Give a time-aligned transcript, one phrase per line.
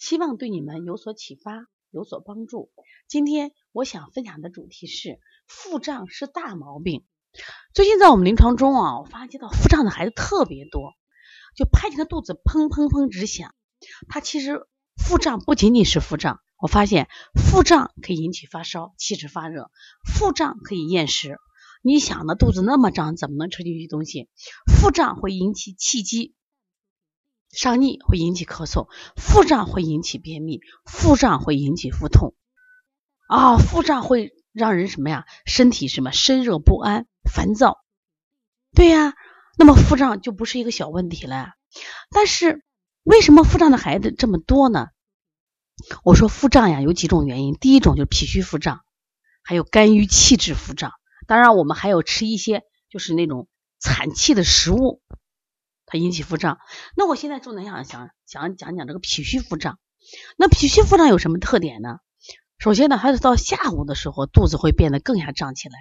[0.00, 2.70] 希望对你们有所启发、有所帮助。
[3.06, 7.04] 今天我想分享的主题是腹胀是大毛病。
[7.74, 10.94] 最近在我们临床中啊，我发现到腹胀的孩子特别多，
[11.54, 13.54] 就拍起的肚子砰砰砰直响。
[14.08, 16.40] 他其实腹胀不仅仅是腹胀。
[16.58, 19.70] 我发现腹胀可以引起发烧、气滞发热，
[20.16, 21.36] 腹胀可以厌食。
[21.82, 22.34] 你想呢？
[22.34, 24.30] 肚子那么胀，怎么能吃进去东西？
[24.66, 26.34] 腹胀会引起气机
[27.52, 32.34] 上逆，会引起咳嗽；腹胀会引起便秘；腹胀会引起腹痛。
[33.28, 35.24] 啊，腹胀会让人什么呀？
[35.46, 36.12] 身体什么？
[36.12, 37.78] 身热不安、烦躁。
[38.74, 39.14] 对呀，
[39.58, 41.50] 那么腹胀就不是一个小问题了。
[42.10, 42.64] 但是
[43.02, 44.88] 为什么腹胀的孩子这么多呢？
[46.04, 47.54] 我说腹胀呀，有几种原因。
[47.54, 48.80] 第一种就是脾虚腹胀，
[49.42, 50.92] 还有肝郁气滞腹胀。
[51.26, 53.48] 当然，我们还有吃一些就是那种
[53.78, 55.00] 产气的食物，
[55.90, 56.58] 它引起腹胀。
[56.96, 59.78] 那我现在重点想想想讲讲这个脾虚腹胀。
[60.36, 61.98] 那脾虚腹胀有什么特点呢？
[62.58, 65.74] 首先呢，还是到下午的时候，肚子会变得更加胀起来。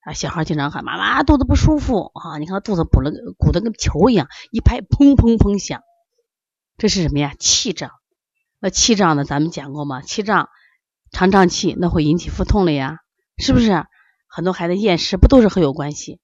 [0.00, 5.82] 啊，小孩经常喊妈妈肚子不舒服啊，你看他肚子鼓了鼓得跟球一样，一拍砰砰砰响，
[6.76, 7.34] 这是什么呀？
[7.38, 7.90] 气胀。
[8.60, 9.24] 那气胀呢？
[9.24, 10.02] 咱们讲过吗？
[10.02, 10.48] 气胀，
[11.10, 12.98] 常胀气，那会引起腹痛了呀，
[13.38, 13.86] 是不是？
[14.28, 16.20] 很多孩子厌食，不都是很有关系？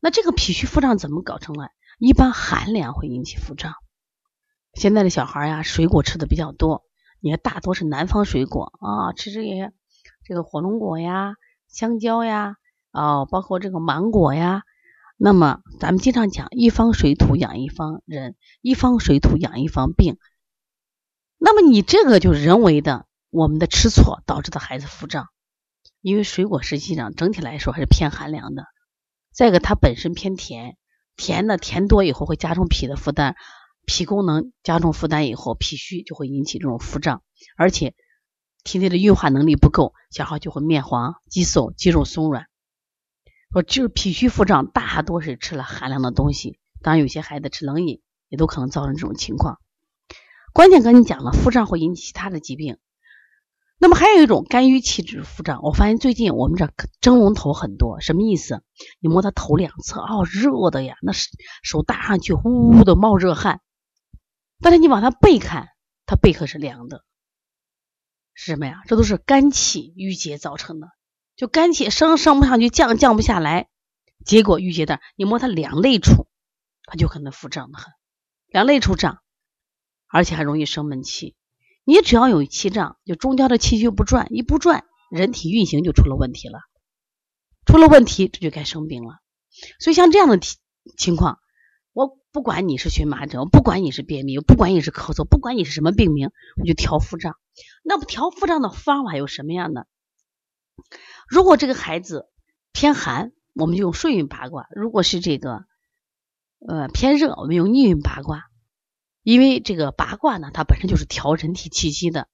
[0.00, 1.68] 那这个脾虚腹胀怎么搞成了？
[1.98, 3.74] 一般寒凉会引起腹胀。
[4.74, 6.84] 现在的小孩呀，水果吃的比较多，
[7.20, 9.72] 你看大多是南方水果啊，吃这些
[10.24, 11.34] 这个火龙果呀、
[11.68, 12.56] 香蕉呀，
[12.90, 14.62] 哦，包括这个芒果呀。
[15.16, 20.18] 那么咱们经常讲，一方水土养一方人，一方水土养一方病。
[21.38, 25.28] 那么你这个就是人为的，我们的吃错导致的孩子腹胀，
[26.00, 28.64] 因为水果实际上整体来说还是偏寒凉的。
[29.32, 30.76] 再一个，它本身偏甜，
[31.16, 33.34] 甜的甜多以后会加重脾的负担，
[33.86, 37.22] 脾功能加重负担以后，脾虚就会引起这种腹胀，
[37.56, 37.94] 而且
[38.62, 42.46] 体内的运化能力不够，小孩就会面黄肌瘦、肌肉松软。
[43.52, 49.60] 说就是脾虚腹胀，大多是吃了寒凉的东西，当然有些孩子吃冷饮也都可能造成这种情况。
[50.52, 52.78] 关键跟你讲了，腹胀会引起其他的疾病。
[53.84, 56.72] 那么还有一种肝郁气滞腹胀，我发现最近我们这
[57.02, 58.62] 蒸笼头很多，什么意思？
[58.98, 61.28] 你摸他头两侧，哦，热的呀，那是
[61.62, 63.60] 手搭上去，呼呼的冒热汗。
[64.62, 65.68] 但是你往他背看，
[66.06, 67.04] 他背可是凉的，
[68.32, 68.80] 是什么呀？
[68.86, 70.88] 这都是肝气郁结造成的，
[71.36, 73.68] 就肝气升升不上去，降降不下来，
[74.24, 76.26] 结果郁结的，你摸他两肋处，
[76.84, 77.92] 他就可能腹胀的很，
[78.46, 79.18] 两肋处胀。
[80.08, 81.34] 而且还容易生闷气，
[81.84, 86.60] 你只要有气胀，就中焦的气血不转，一不转，人体运行就出了问题了，
[87.66, 89.18] 出了问题，这就该生病了。
[89.78, 90.38] 所以像这样的
[90.96, 91.38] 情况，
[91.92, 97.36] 我不管你是荨麻疹，我不管你是便秘，我不管你是咳嗽，不管你是什么病名，我就调腹胀。
[97.82, 99.86] 那么调腹胀的方法有什么样的？
[101.28, 102.26] 如果这个孩子
[102.72, 105.64] 偏寒，我们就用顺运八卦；如果是这个
[106.66, 108.42] 呃偏热，我们用逆运八卦。
[109.24, 112.28] 因为这个八卦呢，它本身就是调人体气机的。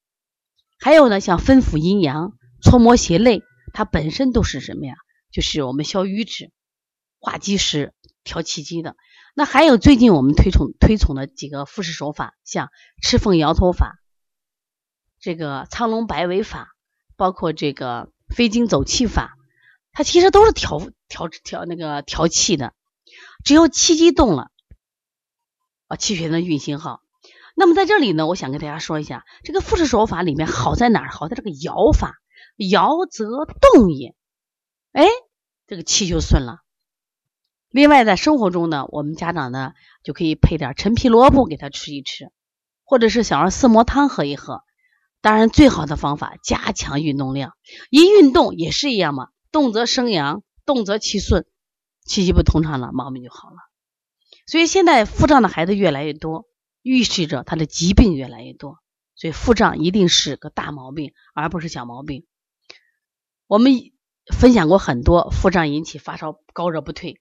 [0.80, 3.42] 还有呢，像分府阴阳、搓摩胁肋，
[3.72, 4.94] 它本身都是什么呀？
[5.30, 6.50] 就是我们消瘀滞、
[7.20, 8.96] 化积食、调气机的。
[9.36, 12.70] 那还有最近我们推崇推崇的几个复式手法，像
[13.00, 14.00] 赤凤摇头法、
[15.20, 16.70] 这个苍龙摆尾法，
[17.16, 19.36] 包括这个飞经走气法，
[19.92, 22.74] 它其实都是调调调那个调气的。
[23.44, 24.50] 只要气机动了。
[25.90, 27.00] 啊，气血的运行好。
[27.56, 31.10] 那么在这里呢，我想跟大家说一下，这个复式手法里面好在哪儿？
[31.10, 32.14] 好在这个摇法，
[32.70, 34.14] 摇则动也。
[34.92, 35.04] 哎，
[35.66, 36.58] 这个气就顺了。
[37.70, 39.72] 另外，在生活中呢，我们家长呢
[40.04, 42.30] 就可以配点陈皮萝卜给他吃一吃，
[42.84, 44.62] 或者是小儿四磨汤喝一喝。
[45.20, 47.54] 当然，最好的方法加强运动量，
[47.90, 51.46] 一运动也是一样嘛，动则生阳，动则气顺，
[52.06, 53.56] 气机不通畅了，毛病就好了。
[54.50, 56.46] 所以现在腹胀的孩子越来越多，
[56.82, 58.78] 预示着他的疾病越来越多。
[59.14, 62.26] 所以腹胀一定是个大毛病，而不是小毛病。
[63.46, 63.72] 我们
[64.34, 67.20] 分享过很多腹胀引起发烧、高热不退，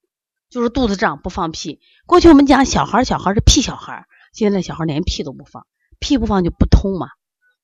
[0.49, 1.81] 就是肚子胀不放屁。
[2.07, 5.67] 过去我们讲小孩，小孩是屁小孩，现在小孩连屁都不放，
[5.99, 7.09] 屁不放就不通嘛，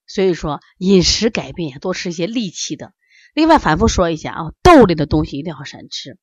[0.05, 2.93] 所以说饮食改变，多吃一些利气的。
[3.33, 6.19] 另外反复说一下啊，豆类的东西一定要少吃，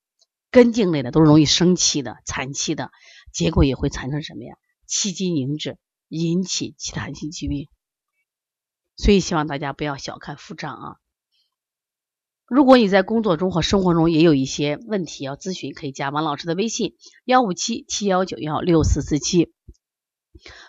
[0.52, 2.90] 根茎类的都是容易生气的、产气的，
[3.32, 4.54] 结果也会产生什么呀？
[4.86, 5.78] 气机凝滞，
[6.08, 7.68] 引起其他性疾病。
[8.96, 10.96] 所以希望大家不要小看腹胀啊。
[12.46, 19.54] 如果你在工作中或生活中也有一些问题要咨询，可以加王老师的微信：幺五七七幺九幺六四四七。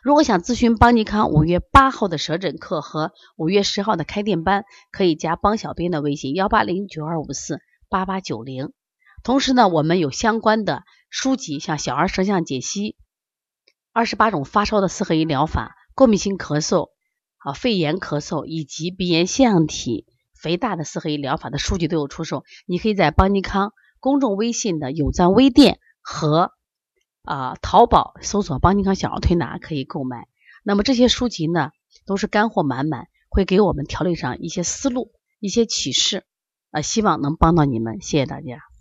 [0.01, 7.59] 如果想咨询邦尼康五月八号的舌诊课和五月十号的开店班，可以加邦小编的微信：幺八零九二五四
[7.89, 8.71] 八八九零。
[9.24, 12.92] 同时呢，我们有相关的书籍，像《小儿舌象解析》、
[13.94, 16.90] 二十八种发烧的四合一疗法、过敏性咳嗽、
[17.38, 22.44] 啊肺炎咳嗽以及鼻炎腺样体肥大的四合一疗法的书籍都有出售。
[22.66, 26.52] 你可以在邦尼康公众微信的有赞微店和。
[27.25, 30.28] 啊，淘宝搜索“邦尼康小儿推拿”可以购买。
[30.62, 31.72] 那么这些书籍呢，
[32.06, 36.25] 都是干货满满，会给我们调理上一些思路、一些启示。
[36.72, 38.73] 啊，希望能帮到你们，谢谢大家。